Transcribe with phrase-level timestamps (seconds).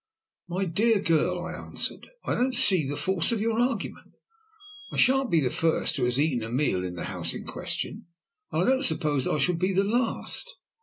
[0.47, 4.13] "My dear girl," I answered, "I don't see the force of your argument.
[4.91, 8.07] I shan't be the first who has eaten a meal in the house in question,
[8.51, 10.55] and I don't suppose I shall be the last.